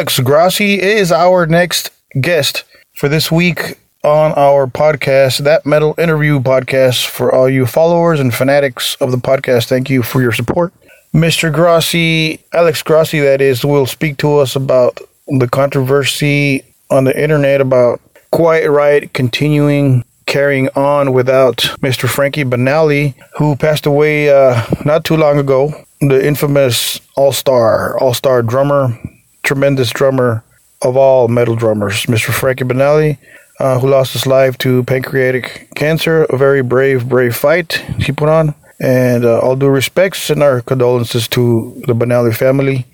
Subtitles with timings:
[0.00, 1.90] Alex Grossi is our next
[2.22, 2.64] guest
[2.94, 7.04] for this week on our podcast, That Metal Interview podcast.
[7.04, 10.72] For all you followers and fanatics of the podcast, thank you for your support.
[11.12, 11.52] Mr.
[11.52, 17.60] Grossi, Alex Grossi, that is, will speak to us about the controversy on the internet
[17.60, 22.08] about Quiet Riot continuing carrying on without Mr.
[22.08, 25.74] Frankie Banali, who passed away uh, not too long ago.
[26.00, 28.98] The infamous All Star, All Star drummer,
[29.42, 30.44] tremendous drummer
[30.82, 32.32] of all metal drummers, Mr.
[32.32, 33.18] Frankie Banali,
[33.58, 36.24] uh, who lost his life to pancreatic cancer.
[36.24, 38.54] A very brave, brave fight he put on.
[38.80, 42.86] And uh, all due respects and our condolences to the Banali family,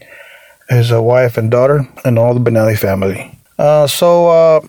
[0.68, 3.38] his uh, wife and daughter, and all the Banali family.
[3.56, 4.60] Uh, so, uh,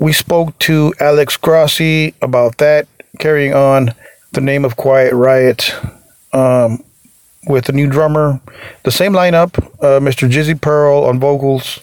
[0.00, 2.88] we spoke to Alex Grossi about that,
[3.20, 3.94] carrying on
[4.32, 5.72] the name of Quiet Riot
[6.32, 6.82] um,
[7.46, 8.40] with a new drummer.
[8.84, 10.30] The same lineup uh, Mr.
[10.30, 11.80] Jizzy Pearl on vocals,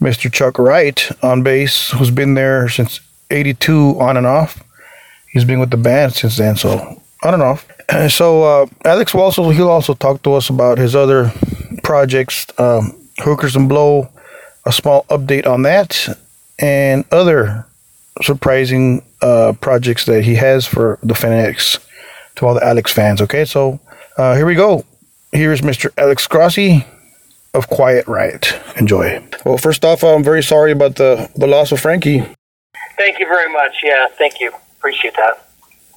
[0.00, 0.32] Mr.
[0.32, 4.62] Chuck Wright on bass, who's been there since 82 on and off.
[5.30, 7.68] He's been with the band since then, so on and off.
[7.88, 11.32] And so uh, Alex will also he'll also talk to us about his other
[11.82, 14.08] projects, um, Hookers and Blow,
[14.64, 16.08] a small update on that,
[16.58, 17.66] and other
[18.22, 21.78] surprising uh, projects that he has for the fanatics
[22.36, 23.20] to all the Alex fans.
[23.20, 23.80] Okay, so
[24.16, 24.84] uh, here we go.
[25.36, 25.90] Here's Mr.
[25.98, 26.86] Alex Grossi
[27.52, 28.58] of Quiet Riot.
[28.76, 29.22] Enjoy.
[29.44, 32.20] Well, first off, I'm very sorry about the, the loss of Frankie.
[32.96, 33.74] Thank you very much.
[33.82, 34.50] Yeah, thank you.
[34.78, 35.46] Appreciate that.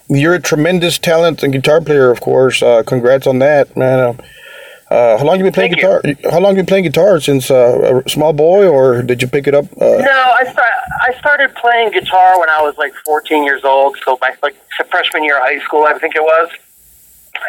[0.10, 2.62] You're a tremendous talent and guitar player, of course.
[2.62, 4.00] Uh, congrats on that, man.
[4.00, 6.12] Uh, uh, how long have you been playing Thank you.
[6.12, 6.32] guitar?
[6.34, 9.30] How long have you been playing guitar since uh, a small boy, or did you
[9.30, 9.64] pick it up?
[9.80, 10.68] Uh, No, I start,
[11.08, 14.58] I started playing guitar when I was like 14 years old, so my like
[14.92, 16.50] freshman year of high school, I think it was.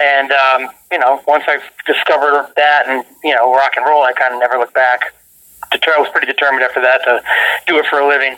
[0.00, 4.12] And um, you know, once I discovered that and you know rock and roll, I
[4.12, 5.14] kind of never looked back.
[5.70, 7.22] Deter- I was pretty determined after that to
[7.66, 8.36] do it for a living.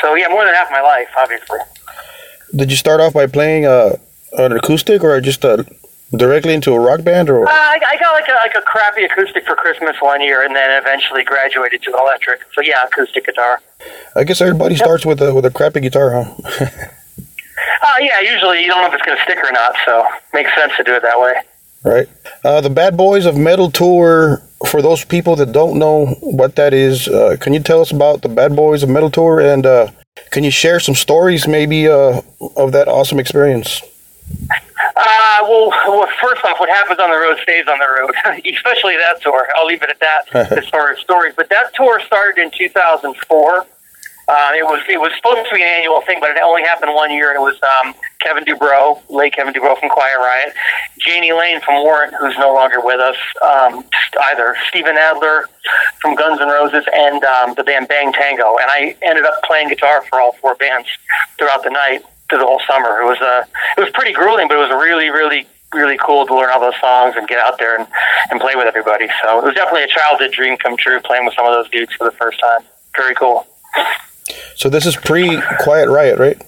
[0.00, 1.58] So yeah, more than half my life, obviously.
[2.54, 3.96] Did you start off by playing uh,
[4.32, 5.64] an acoustic, or just uh,
[6.16, 9.04] directly into a rock band, or Uh, I, I got like a like a crappy
[9.04, 12.40] acoustic for Christmas one year, and then eventually graduated to electric.
[12.54, 13.60] So yeah, acoustic guitar.
[14.16, 16.66] I guess everybody starts with a with a crappy guitar, huh?
[17.82, 20.54] Uh, yeah, usually you don't know if it's going to stick or not, so makes
[20.54, 21.34] sense to do it that way.
[21.84, 22.08] right.
[22.44, 24.42] Uh, the Bad Boys of Metal tour.
[24.68, 28.20] For those people that don't know what that is, uh, can you tell us about
[28.20, 29.88] the Bad Boys of Metal tour, and uh,
[30.30, 32.20] can you share some stories, maybe, uh,
[32.56, 33.80] of that awesome experience?
[34.96, 38.14] Uh, well, well, first off, what happens on the road stays on the road,
[38.54, 39.48] especially that tour.
[39.56, 41.32] I'll leave it at that as far as stories.
[41.36, 43.66] But that tour started in 2004.
[44.30, 46.94] Uh, it was it was supposed to be an annual thing, but it only happened
[46.94, 47.34] one year.
[47.34, 50.54] And it was um, Kevin DuBrow, late Kevin DuBrow from Quiet Riot,
[51.04, 53.82] Jani Lane from Warrant, who's no longer with us, um,
[54.30, 55.48] either Steven Adler
[56.00, 58.54] from Guns N' Roses, and um, the band Bang Tango.
[58.56, 60.86] And I ended up playing guitar for all four bands
[61.36, 63.02] throughout the night, through the whole summer.
[63.02, 63.42] It was uh,
[63.76, 66.78] it was pretty grueling, but it was really really really cool to learn all those
[66.80, 67.86] songs and get out there and,
[68.30, 69.06] and play with everybody.
[69.22, 71.92] So it was definitely a childhood dream come true playing with some of those dudes
[71.94, 72.62] for the first time.
[72.96, 73.46] Very cool.
[74.54, 76.40] So this is pre Quiet Riot, right?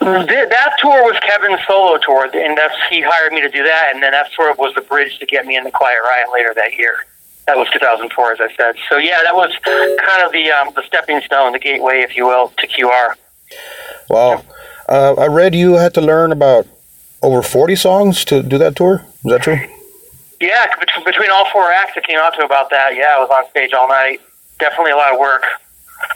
[0.00, 4.02] That tour was Kevin's solo tour, and that's he hired me to do that, and
[4.02, 6.74] then that sort of was the bridge to get me into Quiet Riot later that
[6.76, 7.06] year.
[7.46, 8.76] That was 2004, as I said.
[8.88, 12.26] So yeah, that was kind of the um, the stepping stone, the gateway, if you
[12.26, 13.14] will, to QR.
[14.08, 14.44] Wow.
[14.88, 16.66] Uh, I read you had to learn about
[17.22, 19.04] over 40 songs to do that tour.
[19.24, 19.58] Is that true?
[20.40, 22.94] Yeah, bet- between all four acts, it came out to about that.
[22.94, 24.20] Yeah, I was on stage all night.
[24.58, 25.44] Definitely a lot of work.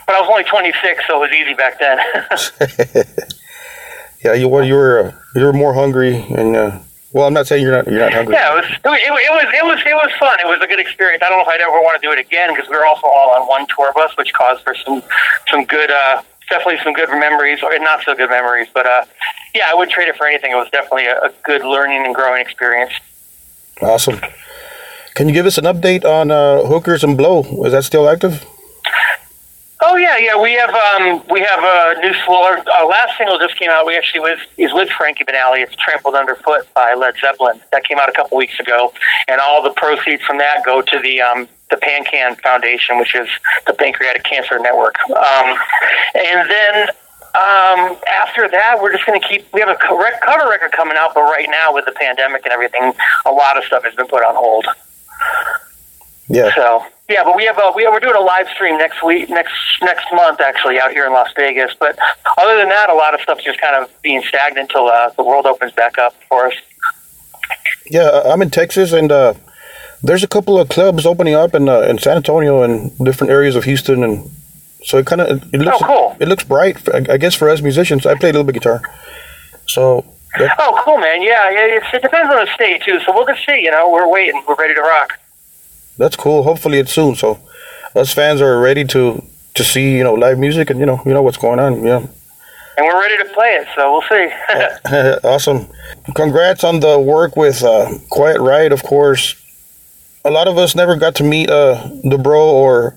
[0.05, 3.05] But I was only 26, so it was easy back then.
[4.23, 6.77] Yeah, you were you were you were more hungry and uh,
[7.13, 8.35] well, I'm not saying you're not you're not hungry.
[8.35, 10.39] yeah, it was, it was it was it was it was fun.
[10.41, 11.23] It was a good experience.
[11.23, 13.07] I don't know if I'd ever want to do it again because we were also
[13.07, 15.01] all on one tour bus, which caused for some
[15.49, 18.67] some good, uh, definitely some good memories or not so good memories.
[18.73, 19.05] But uh,
[19.55, 20.51] yeah, I wouldn't trade it for anything.
[20.51, 22.91] It was definitely a, a good learning and growing experience.
[23.81, 24.19] Awesome.
[25.15, 27.43] Can you give us an update on uh, Hookers and Blow?
[27.65, 28.45] Is that still active?
[29.81, 30.39] Oh yeah, yeah.
[30.39, 32.41] We have um, we have a new slow.
[32.41, 33.85] Our last single just came out.
[33.85, 35.63] We actually was is with Frankie Banali.
[35.63, 37.61] It's "Trampled Underfoot" by Led Zeppelin.
[37.71, 38.91] That came out a couple weeks ago,
[39.29, 43.29] and all the proceeds from that go to the um, the PanCan Foundation, which is
[43.67, 44.99] the Pancreatic Cancer Network.
[45.09, 45.57] Um,
[46.13, 46.89] and then
[47.35, 49.47] um, after that, we're just going to keep.
[49.53, 52.51] We have a co- cover record coming out, but right now with the pandemic and
[52.51, 52.93] everything,
[53.25, 54.65] a lot of stuff has been put on hold.
[56.27, 56.53] Yeah.
[56.53, 59.53] So yeah, but we have a, we we're doing a live stream next week, next
[59.81, 61.71] next month actually out here in Las Vegas.
[61.79, 61.97] But
[62.37, 65.23] other than that, a lot of stuff's just kind of being stagnant until uh, the
[65.23, 66.53] world opens back up for us.
[67.89, 69.33] Yeah, I'm in Texas, and uh,
[70.03, 73.55] there's a couple of clubs opening up in uh, in San Antonio and different areas
[73.55, 74.29] of Houston, and
[74.83, 76.17] so it kind of it looks Oh, cool.
[76.19, 76.77] it looks bright.
[76.93, 78.81] I I guess for us musicians, I play a little bit guitar,
[79.67, 80.05] so
[80.37, 81.21] that, Oh, cool, man.
[81.23, 82.99] Yeah, yeah it's, it depends on the state too.
[83.05, 83.61] So we'll just see.
[83.63, 84.41] You know, we're waiting.
[84.47, 85.18] We're ready to rock.
[85.99, 86.43] That's cool.
[86.43, 87.39] Hopefully it's soon, so
[87.93, 89.21] us fans are ready to
[89.55, 91.83] to see you know live music and you know you know what's going on.
[91.83, 91.97] Yeah,
[92.77, 93.67] And we're ready to play it.
[93.75, 95.19] So we'll see.
[95.27, 95.67] awesome.
[96.15, 99.35] Congrats on the work with uh, Quiet Riot, of course.
[100.23, 102.95] A lot of us never got to meet uh, DuBrow or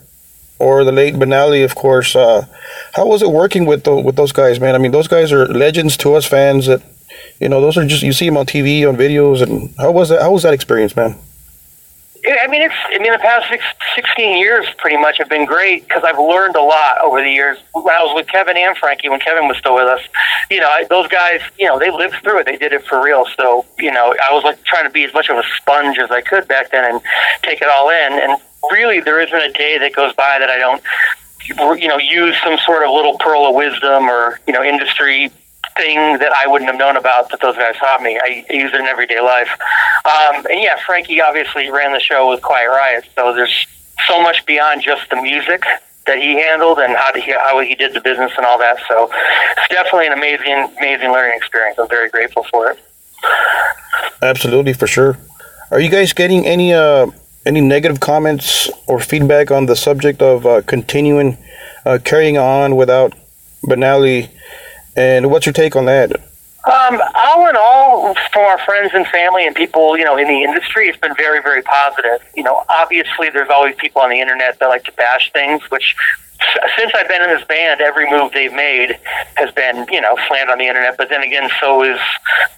[0.60, 2.14] or the late Banali, of course.
[2.14, 2.46] Uh,
[2.92, 4.76] how was it working with the, with those guys, man?
[4.76, 6.66] I mean, those guys are legends to us fans.
[6.66, 6.82] That
[7.40, 10.08] you know, those are just you see them on TV, on videos, and how was
[10.10, 10.22] that?
[10.22, 11.16] How was that experience, man?
[12.24, 12.74] I mean, it's.
[12.86, 13.64] I mean, the past six,
[13.96, 17.58] 16 years pretty much have been great because I've learned a lot over the years.
[17.72, 20.00] When I was with Kevin and Frankie, when Kevin was still with us,
[20.48, 22.46] you know, I, those guys, you know, they lived through it.
[22.46, 23.26] They did it for real.
[23.36, 26.12] So, you know, I was like trying to be as much of a sponge as
[26.12, 27.00] I could back then and
[27.42, 28.12] take it all in.
[28.12, 28.40] And
[28.70, 30.82] really, there isn't a day that goes by that I don't,
[31.80, 35.32] you know, use some sort of little pearl of wisdom or you know, industry
[35.76, 38.18] thing that I wouldn't have known about that those guys taught me.
[38.22, 39.50] I use it in everyday life.
[40.04, 43.66] Um, and yeah, Frankie obviously ran the show with Quiet Riot, so there's
[44.06, 45.64] so much beyond just the music
[46.06, 48.78] that he handled and how, he, how he did the business and all that.
[48.88, 49.08] So
[49.56, 51.78] it's definitely an amazing, amazing learning experience.
[51.78, 52.78] I'm very grateful for it.
[54.20, 55.18] Absolutely, for sure.
[55.70, 57.06] Are you guys getting any uh
[57.46, 61.38] any negative comments or feedback on the subject of uh, continuing
[61.84, 63.14] uh, carrying on without
[63.64, 64.30] Banali?
[64.96, 66.12] And what's your take on that?
[66.64, 70.42] Um, all in all, from our friends and family and people, you know, in the
[70.44, 72.20] industry, it's been very, very positive.
[72.36, 75.96] You know, obviously, there's always people on the internet that like to bash things, which
[76.76, 78.98] since I've been in this band, every move they've made
[79.36, 80.96] has been, you know, slammed on the internet.
[80.96, 82.00] But then again, so is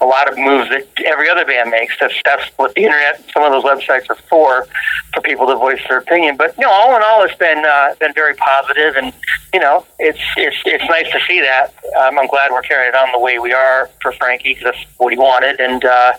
[0.01, 1.93] a lot of moves that every other band makes.
[1.99, 4.67] That's that's what the internet, some of those websites are for,
[5.13, 6.37] for people to voice their opinion.
[6.37, 9.13] But you know, all in all, it's been uh, been very positive, and
[9.53, 11.73] you know, it's it's it's nice to see that.
[11.99, 14.85] Um, I'm glad we're carrying it on the way we are for Frankie because that's
[14.97, 16.13] what he wanted, and uh,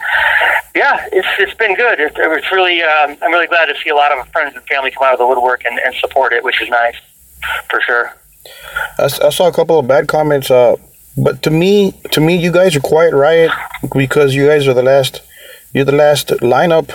[0.75, 2.01] yeah, it's it's been good.
[2.01, 4.91] It, it's really um, I'm really glad to see a lot of friends and family
[4.91, 6.97] come out of the woodwork and, and support it, which is nice
[7.71, 8.13] for sure.
[8.99, 10.77] I saw a couple of bad comments, uh,
[11.17, 13.51] but to me, to me, you guys are Quiet Riot
[13.95, 15.23] because you guys are the last,
[15.73, 16.89] you're the last lineup,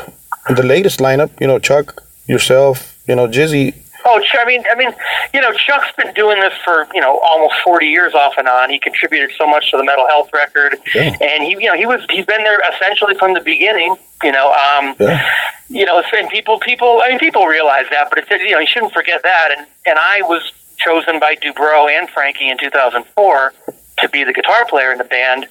[0.48, 1.32] the latest lineup.
[1.40, 3.76] You know, Chuck, yourself, you know, Jizzy.
[4.06, 4.94] Oh, I mean, I mean,
[5.34, 8.70] you know, Chuck's been doing this for you know almost forty years off and on.
[8.70, 11.16] He contributed so much to the Metal Health record, Yeah.
[11.22, 13.96] and he, you know, he was he's been there essentially from the beginning.
[14.24, 15.26] You know, um, Yeah.
[15.70, 18.68] you know, and people, people, I mean, people realize that, but it's you know, you
[18.68, 19.50] shouldn't forget that.
[19.58, 23.54] And and I was chosen by DuBrow and Frankie in 2004
[24.02, 25.48] to be the guitar player in the band.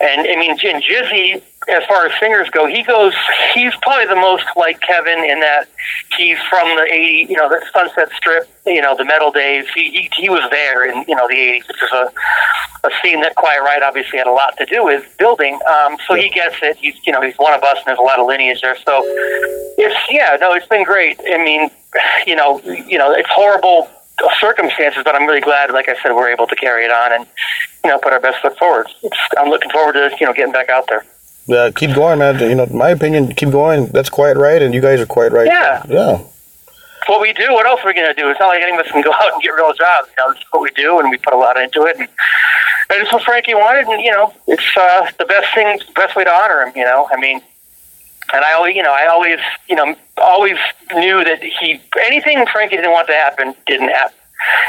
[0.00, 3.14] And I mean, and Jizzy, as far as singers go, he goes,
[3.54, 5.68] he's probably the most like Kevin in that
[6.16, 9.66] he's from the 80, you know, the Sunset Strip, you know, the metal days.
[9.74, 12.12] He, he, he was there in, you know, the 80s, which is a,
[12.86, 15.58] a scene that Quiet Riot obviously had a lot to do with building.
[15.68, 16.76] Um, so he gets it.
[16.76, 18.76] He's, you know, he's one of us and there's a lot of lineage there.
[18.84, 21.18] So it's, yeah, no, it's been great.
[21.28, 21.70] I mean,
[22.26, 23.88] you know, you know, it's horrible
[24.40, 27.26] circumstances, but I'm really glad, like I said, we're able to carry it on and,
[27.84, 28.88] you know, put our best foot forward.
[29.02, 31.04] It's, I'm looking forward to, you know, getting back out there.
[31.46, 32.40] Yeah, keep going, man.
[32.40, 33.86] You know, my opinion, keep going.
[33.86, 35.48] That's Quiet Riot, and you guys are Quiet Riot.
[35.48, 35.82] Yeah.
[35.88, 36.18] Yeah.
[36.20, 37.52] It's what we do.
[37.52, 38.28] What else are we going to do?
[38.30, 40.08] It's not like any of us can go out and get real jobs.
[40.18, 41.96] You know, it's what we do, and we put a lot into it.
[41.98, 42.08] And,
[42.90, 46.16] and it's what Frankie wanted, and you know, it's uh, the best thing, the best
[46.16, 46.72] way to honor him.
[46.74, 47.40] You know, I mean,
[48.32, 50.56] and I always, you know, I always, you know, always
[50.94, 54.16] knew that he anything Frankie didn't want to happen didn't happen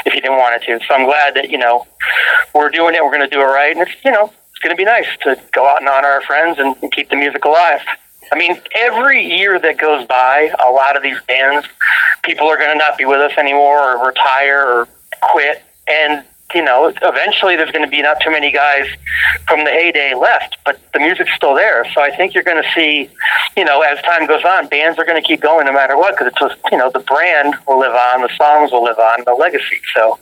[0.04, 0.84] if he didn't want it to.
[0.86, 1.86] So I'm glad that you know
[2.54, 3.02] we're doing it.
[3.02, 5.06] We're going to do it right, and it's you know it's going to be nice
[5.22, 7.80] to go out and honor our friends and, and keep the music alive.
[8.30, 11.66] I mean, every year that goes by, a lot of these bands,
[12.22, 14.88] people are going to not be with us anymore, or retire, or
[15.22, 16.24] quit, and
[16.54, 18.86] you know, eventually there's going to be not too many guys
[19.46, 21.84] from the heyday left, but the music's still there.
[21.92, 23.10] So I think you're going to see,
[23.56, 26.14] you know, as time goes on, bands are going to keep going no matter what
[26.14, 29.24] because it's just, you know, the brand will live on, the songs will live on,
[29.26, 29.80] the legacy.
[29.94, 30.18] So,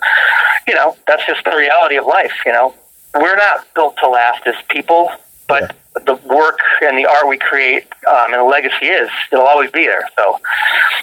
[0.66, 2.32] you know, that's just the reality of life.
[2.44, 2.74] You know,
[3.14, 5.10] we're not built to last as people,
[5.46, 9.70] but the work and the art we create um, and the legacy is, it'll always
[9.70, 10.02] be there.
[10.16, 10.40] So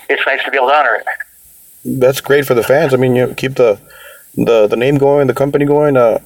[0.09, 1.05] it's nice to be able to honor it.
[1.85, 2.93] That's great for the fans.
[2.93, 3.79] I mean, you keep the
[4.35, 5.97] the the name going, the company going.
[5.97, 6.19] Uh,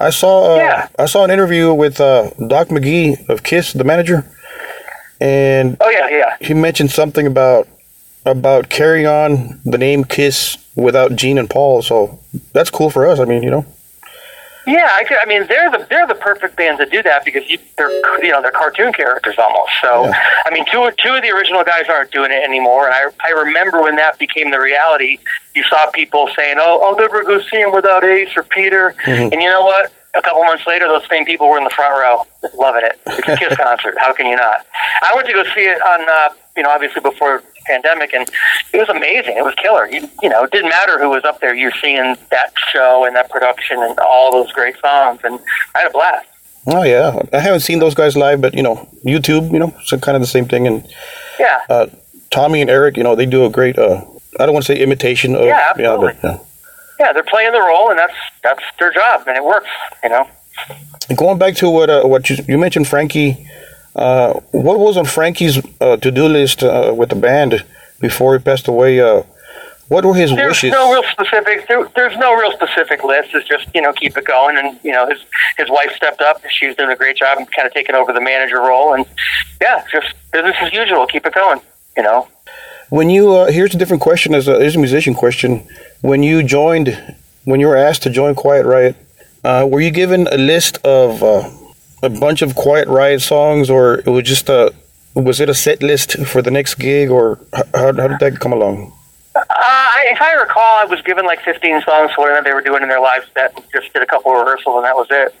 [0.00, 0.88] I saw uh, Yeah.
[0.98, 4.24] I saw an interview with uh, Doc McGhee of Kiss, the manager,
[5.20, 6.36] and Oh, yeah, yeah.
[6.40, 7.68] he mentioned something about
[8.26, 11.82] about carrying on the name Kiss without Gene and Paul.
[11.82, 12.18] So
[12.52, 13.18] that's cool for us.
[13.20, 13.64] I mean, you know.
[14.66, 17.48] Yeah, I, could, I mean they're the they're the perfect band to do that because
[17.50, 17.90] you, they're
[18.24, 19.72] you know they're cartoon characters almost.
[19.82, 20.12] So Yeah.
[20.46, 23.30] I mean two two of the original guys aren't doing it anymore, and I I
[23.30, 25.18] remember when that became the reality.
[25.54, 29.32] You saw people saying, "Oh, I'll never go see him without Ace or Peter," Mm-hmm.
[29.32, 29.92] and you know what?
[30.16, 32.24] A couple months later, those same people were in the front row,
[32.56, 33.00] loving it.
[33.06, 33.96] It's a Kiss concert.
[33.98, 34.64] How can you not?
[35.02, 38.28] I went to go see it on, uh, you know, obviously before pandemic, and
[38.72, 39.36] it was amazing.
[39.36, 39.86] It was killer.
[39.86, 41.54] You, you know, it didn't matter who was up there.
[41.54, 45.38] You're seeing that show and that production and all those great songs, and
[45.74, 46.28] I had a blast.
[46.66, 49.90] Oh yeah, I haven't seen those guys live, but you know, YouTube, you know, it's
[50.00, 50.66] kind of the same thing.
[50.66, 50.88] And
[51.38, 51.86] Yeah, uh,
[52.30, 53.78] Tommy and Eric, you know, they do a great.
[53.78, 54.04] Uh,
[54.40, 55.44] I don't want to say imitation of.
[55.44, 56.20] Yeah, but absolutely.
[56.24, 56.38] yeah.
[56.98, 59.68] yeah, they're playing the role, and that's that's their job, and it works.
[60.02, 60.28] You know.
[61.08, 63.46] And Going back to what uh, what you, you mentioned, Frankie.
[63.94, 67.64] Uh, what was on Frankie's uh, to-do list uh, with the band
[68.00, 69.00] before he passed away?
[69.00, 69.22] Uh,
[69.88, 70.72] what were his There's wishes?
[70.72, 71.68] no real specific.
[71.68, 73.34] There, there's no real specific list.
[73.34, 75.18] It's just you know keep it going, and you know his
[75.58, 76.42] his wife stepped up.
[76.50, 79.04] She was doing a great job and kind of taking over the manager role, and
[79.60, 81.06] yeah, just business as usual.
[81.06, 81.60] Keep it going.
[81.96, 82.28] You know.
[82.88, 85.66] When you uh, here's a different question as a, as a musician question.
[86.00, 88.96] When you joined, when you were asked to join Quiet Riot,
[89.44, 91.48] uh, were you given a list of uh,
[92.04, 94.72] a bunch of Quiet Riot songs, or it was just a
[95.14, 98.52] was it a set list for the next gig, or how, how did that come
[98.52, 98.92] along?
[99.36, 102.60] Uh, I, if I recall, I was given like 15 songs for whatever they were
[102.62, 103.52] doing in their live set.
[103.56, 105.34] and Just did a couple of rehearsals, and that was it.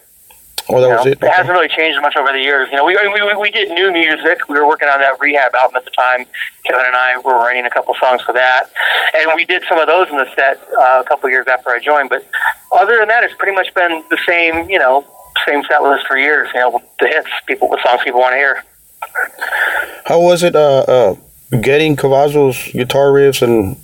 [0.70, 1.18] Oh, that You was know, it.
[1.22, 2.68] It hasn't really changed much over the years.
[2.70, 4.48] You know, we, we we- we did new music.
[4.48, 6.24] We were working on that rehab album at the time.
[6.64, 8.70] Kevin and I were writing a couple songs for that,
[9.14, 11.78] and we did some of those in the set uh, a couple years after I
[11.80, 12.08] joined.
[12.08, 12.26] But
[12.72, 14.70] other than that, it's pretty much been the same.
[14.70, 15.04] You know,
[15.46, 16.48] same set list for years.
[16.54, 18.64] You know, the hits, people, the songs people want to hear.
[20.06, 21.14] How was it uh, uh,
[21.60, 23.76] getting Cavazo's guitar riffs and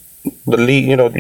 [0.47, 0.85] the lead?
[0.85, 1.13] You know,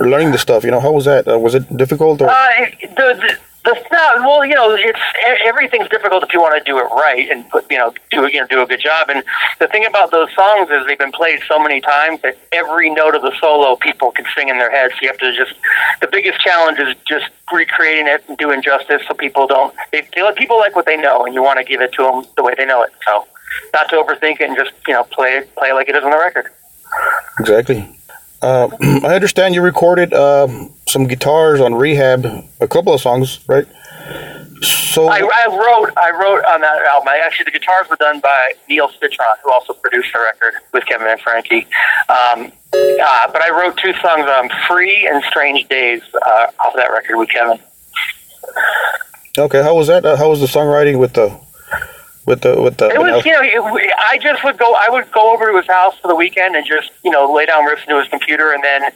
[0.00, 0.64] learning the stuff.
[0.64, 1.28] You know, how was that?
[1.28, 2.28] Uh, was it difficult or?
[2.28, 2.50] Uh,
[2.80, 4.98] the, the the no, well, you know, it's
[5.44, 8.40] everything's difficult if you want to do it right and put, you know, do you
[8.40, 9.08] know, do a good job.
[9.08, 9.24] And
[9.58, 13.14] the thing about those songs is they've been played so many times that every note
[13.14, 14.94] of the solo people can sing in their heads.
[14.94, 15.54] So you have to just
[16.02, 19.74] the biggest challenge is just recreating it and doing justice so people don't.
[19.92, 22.02] They, they let people like what they know, and you want to give it to
[22.02, 22.92] them the way they know it.
[23.06, 23.26] So
[23.72, 26.18] not to overthink it and just you know play play like it is on the
[26.18, 26.52] record.
[27.40, 27.88] Exactly.
[28.44, 28.68] Uh,
[29.04, 30.46] I understand you recorded uh,
[30.86, 32.26] some guitars on Rehab,
[32.60, 33.66] a couple of songs, right?
[34.62, 37.08] So, I, I wrote I wrote on that album.
[37.08, 40.84] I, actually, the guitars were done by Neil Citron, who also produced the record with
[40.86, 41.66] Kevin and Frankie.
[42.08, 46.92] Um, uh, but I wrote two songs, um, "Free" and "Strange Days," uh, off that
[46.92, 47.58] record with Kevin.
[49.38, 50.04] okay, how was that?
[50.04, 51.36] Uh, how was the songwriting with the,
[52.26, 52.88] with the, with the?
[52.88, 54.74] It was, you know, it, I just would go.
[54.74, 57.46] I would go over to his house for the weekend and just, you know, lay
[57.46, 58.90] down riffs into his computer, and then,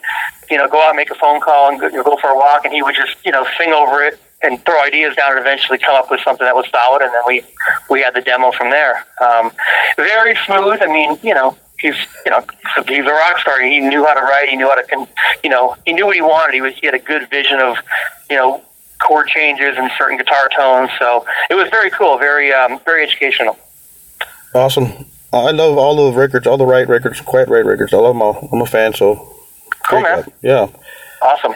[0.50, 2.64] you know, go out and make a phone call and go, go for a walk,
[2.64, 5.78] and he would just, you know, sing over it and throw ideas down, and eventually
[5.78, 7.42] come up with something that was solid, and then we
[7.90, 9.06] we had the demo from there.
[9.20, 9.50] Um,
[9.96, 10.78] very smooth.
[10.82, 11.56] I mean, you know.
[11.80, 11.94] He's,
[12.26, 12.44] you know,
[12.88, 13.62] he's a rock star.
[13.62, 14.48] He knew how to write.
[14.48, 15.06] He knew how to, con-
[15.44, 16.52] you know, he knew what he wanted.
[16.52, 17.76] He was, he had a good vision of,
[18.28, 18.60] you know,
[19.08, 20.90] chord changes and certain guitar tones.
[20.98, 23.58] So it was very cool, very, um, very educational.
[24.54, 24.88] awesome.
[25.32, 27.92] I love all the records, all the right records, Quiet Riot records.
[27.92, 28.48] I love them all.
[28.52, 29.34] I'm a fan, so.
[29.86, 30.24] Cool, man.
[30.24, 30.32] job.
[30.42, 30.66] Yeah.
[31.20, 31.54] Awesome.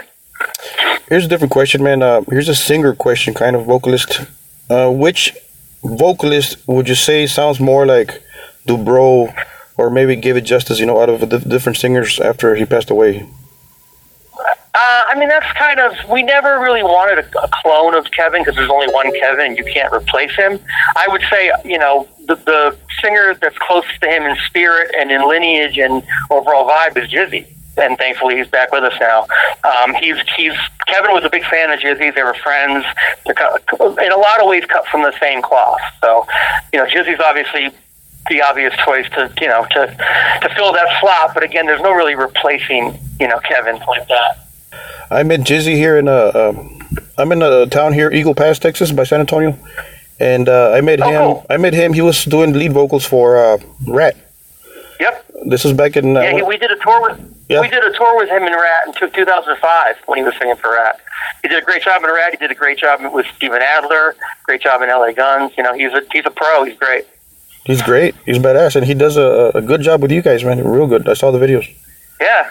[1.08, 2.02] Here's a different question, man.
[2.02, 4.20] Uh, here's a singer question, kind of vocalist.
[4.68, 5.32] Uh, which
[5.82, 8.22] vocalist would you say sounds more like
[8.66, 9.32] DuBrow,
[9.76, 10.78] or maybe give it justice?
[10.78, 13.26] You know, out of the different singers after he passed away.
[14.74, 18.40] Uh, I mean, that's kind of, we never really wanted a, a clone of Kevin
[18.40, 20.58] because there's only one Kevin and you can't replace him.
[20.96, 25.10] I would say, you know, the, the singer that's closest to him in spirit and
[25.10, 27.48] in lineage and overall vibe is Jizzy.
[27.76, 29.26] And thankfully, he's back with us now.
[29.64, 30.52] Um, he's he's
[30.86, 32.14] Kevin was a big fan of Jizzy.
[32.14, 32.84] They were friends.
[33.24, 35.80] They're cut, in a lot of ways, cut from the same cloth.
[36.02, 36.26] So,
[36.70, 37.70] you know, Jizzy's obviously
[38.28, 41.32] the obvious choice to you know to to fill that slot.
[41.32, 44.41] But again, there's no really replacing you know Kevin like that.
[45.10, 46.28] I met Jizzy here in a.
[46.34, 46.78] Um,
[47.18, 49.56] I'm in a town here, Eagle Pass, Texas, by San Antonio,
[50.20, 51.20] and uh, I met Oh, him.
[51.22, 51.46] cool.
[51.50, 51.92] I met him.
[51.92, 54.16] He was doing lead vocals for uh, Ratt.
[55.00, 55.24] Yep.
[55.46, 56.16] This was back in.
[56.16, 57.60] Uh, Yeah, he, we did a tour with Yeah.
[57.60, 60.72] we did a tour with him in Ratt in 2005 when he was singing for
[60.72, 61.00] Ratt.
[61.42, 62.30] He did a great job in Ratt.
[62.32, 64.14] He did a great job with Steven Adler.
[64.44, 65.52] Great job in LA Guns.
[65.56, 66.64] You know, he's a he's a pro.
[66.64, 67.04] He's great.
[67.64, 68.14] he's great.
[68.26, 70.62] He's badass, and he does a, a good job with you guys, man.
[70.66, 71.08] Real good.
[71.08, 71.68] I saw the videos.
[72.20, 72.50] Yeah.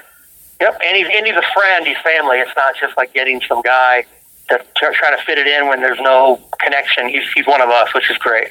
[0.62, 0.80] Yep.
[0.86, 1.88] And he's and he's a friend.
[1.88, 2.38] He's family.
[2.38, 4.06] It's not just like getting some guy
[4.50, 7.10] to tr- trying to fit it in when there's no connection.
[7.10, 8.50] He's he's one of us, which is great.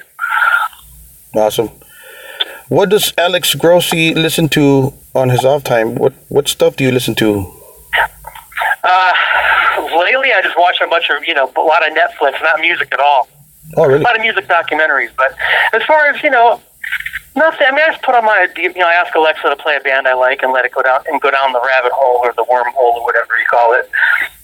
[1.35, 1.71] Awesome.
[2.69, 5.95] What does Alex Grossi listen to on his off time?
[5.95, 7.47] What what stuff do you listen to?
[8.83, 9.13] Uh,
[9.79, 12.61] lately, lately I just watch a bunch of you know a lot of Netflix, not
[12.61, 13.29] music at all.
[13.77, 14.01] Oh, really?
[14.01, 15.11] A lot of music documentaries.
[15.17, 15.37] But
[15.73, 16.61] as far as you know,
[17.35, 17.67] nothing.
[17.67, 19.81] I mean, I just put on my you know I ask Alexa to play a
[19.81, 22.33] band I like and let it go down and go down the rabbit hole or
[22.33, 23.91] the wormhole or whatever you call it.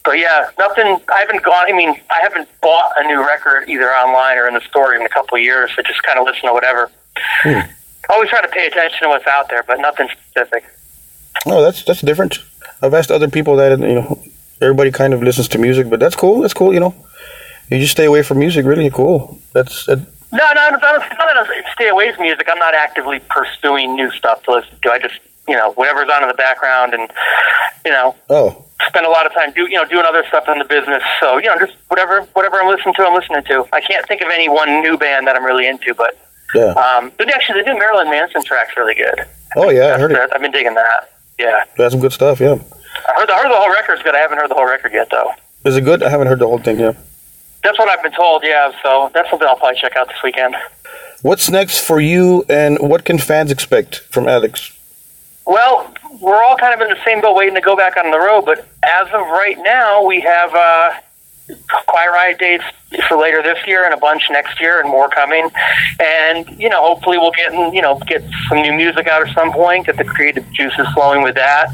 [0.05, 1.01] But yeah, nothing.
[1.13, 1.67] I haven't gone.
[1.69, 5.03] I mean, I haven't bought a new record either online or in the store in
[5.03, 5.71] a couple of years.
[5.75, 6.91] So just kind of listen to whatever.
[7.43, 7.71] Hmm.
[8.09, 10.65] Always try to pay attention to what's out there, but nothing specific.
[11.45, 12.39] Oh, that's that's different.
[12.83, 14.23] I've asked other people that you know
[14.61, 16.41] everybody kind of listens to music, but that's cool.
[16.41, 16.73] That's cool.
[16.73, 16.95] You know,
[17.71, 18.65] you just stay away from music.
[18.65, 19.39] Really cool.
[19.53, 22.47] That's that, No, no, no, no, it's not that I stay away from music.
[22.51, 24.91] I'm not actively pursuing new stuff to listen to.
[24.91, 27.11] I just, you know, whatever's on in the background, and
[27.85, 30.59] you know, oh spend a lot of time do, you know, doing other stuff in
[30.59, 31.03] the business.
[31.21, 33.65] So, you know, just whatever, whatever I'm listening to, I'm listening to.
[33.73, 36.19] I can't think of any one new band that I'm really into, but
[36.55, 36.73] yeah.
[36.73, 39.27] um, but actually, the new Marilyn Manson track's really good.
[39.57, 40.31] Oh yeah, I heard it.
[40.33, 41.13] I've been digging that.
[41.39, 42.41] Yeah, That's some good stuff.
[42.41, 42.55] Yeah.
[42.55, 44.15] I heard, I heard the whole record's good.
[44.15, 45.33] I haven't heard the whole record yet, though.
[45.65, 46.03] Is it good?
[46.03, 46.79] I haven't heard the whole thing.
[46.79, 46.95] Yeah.
[47.67, 48.45] That's what I've been told.
[48.45, 50.55] Yeah, so that's something I'll probably check out this weekend.
[51.23, 54.71] What's next for you, and what can fans expect from Alex?
[55.47, 58.21] Well, we're all kind of in the same boat, waiting to go back on the
[58.21, 58.45] road.
[58.45, 60.91] But as of right now, we have uh,
[61.87, 62.65] Quiet Riot dates
[63.09, 65.49] for later this year, and a bunch next year, and more coming.
[66.01, 69.53] And you know, hopefully, we'll get you know get some new music out at some
[69.53, 69.87] point.
[69.87, 71.69] Get the creative juices flowing with that.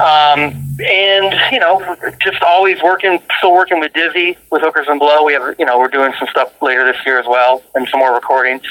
[0.00, 5.24] Um, and you know, just always working, still working with Dizzy with Hookers and Blow.
[5.24, 8.00] We have you know we're doing some stuff later this year as well, and some
[8.00, 8.62] more recordings.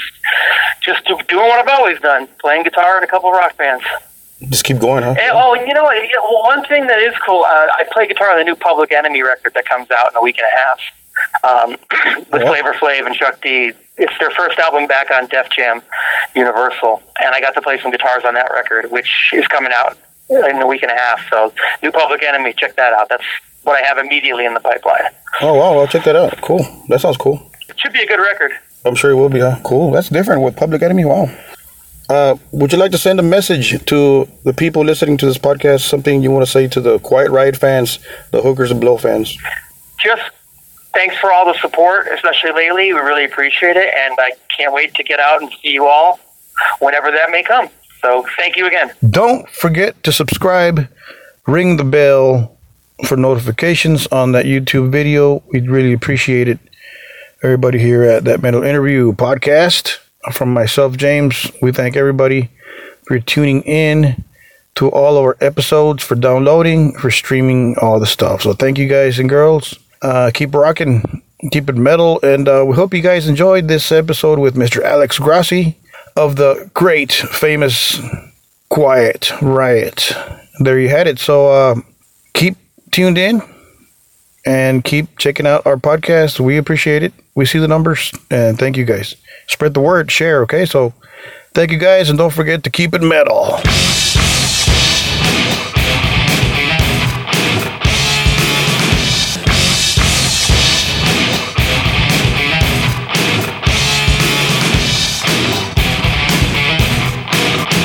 [0.83, 3.83] Just doing what I've always done, playing guitar in a couple of rock bands.
[4.47, 5.15] Just keep going, huh?
[5.19, 5.97] And, oh, you know what?
[6.23, 9.21] Well, one thing that is cool, uh, I play guitar on the new Public Enemy
[9.21, 10.79] record that comes out in a week and a half
[11.43, 11.71] um,
[12.31, 12.47] with Yeah.
[12.49, 13.73] Flavor Flav and Chuck D.
[13.97, 15.81] It's their first album back on Def Jam
[16.35, 19.97] Universal, and I got to play some guitars on that record, which is coming out
[20.29, 21.19] in a week and a half.
[21.29, 23.09] So, new Public Enemy, check that out.
[23.09, 23.23] That's
[23.63, 25.01] what I have immediately in the pipeline.
[25.41, 26.39] Oh wow, I'll check that out.
[26.41, 26.65] Cool.
[26.87, 27.51] That sounds cool.
[27.67, 28.51] It should be a good record.
[28.85, 29.39] I'm sure it will be.
[29.41, 29.59] Huh?
[29.65, 29.91] Cool.
[29.91, 31.03] That's different with Public Enemy.
[31.03, 31.25] Wow.
[32.09, 35.81] Uh, would you like to send a message to the people listening to this podcast?
[35.81, 37.99] Something you want to say to the Quiet Riot fans,
[38.31, 39.37] the Hookers and Blow fans?
[40.03, 40.23] Just
[40.95, 42.91] thanks for all the support, especially lately.
[42.93, 46.19] We really appreciate it, and I can't wait to get out and see you all
[46.79, 47.69] whenever that may come.
[48.01, 48.91] So, thank you again.
[49.07, 50.87] Don't forget to subscribe,
[51.45, 52.57] ring the bell
[53.05, 55.43] for notifications on that YouTube video.
[55.51, 56.59] We'd really appreciate it.
[57.43, 59.99] Everybody here at that Metal Interview podcast,
[60.31, 62.49] from myself, James, we thank everybody
[63.07, 64.23] for tuning in
[64.75, 68.43] to all our episodes, for downloading, for streaming all the stuff.
[68.43, 69.77] So thank you guys and girls.
[70.01, 74.39] Uh, keep rocking, keep it metal, and uh, we hope you guys enjoyed this episode
[74.39, 74.81] with Mr.
[74.81, 75.77] Alex Grossi
[76.15, 77.99] of the great, famous
[78.69, 80.11] Quiet Riot.
[80.59, 81.19] There you had it.
[81.19, 81.75] So uh,
[82.33, 82.55] keep
[82.91, 83.41] tuned in
[84.45, 86.39] and keep checking out our podcast.
[86.39, 87.13] We appreciate it.
[87.35, 89.15] We see the numbers, and thank you guys.
[89.47, 90.65] Spread the word, share, okay?
[90.65, 90.93] So
[91.53, 93.59] thank you guys, and don't forget to keep it metal.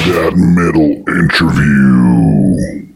[0.06, 2.93] That metal interview.